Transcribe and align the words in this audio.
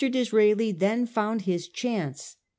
Disraeli 0.09 0.71
then 0.71 1.05
found 1.05 1.41
his 1.43 1.67
chance. 1.67 2.37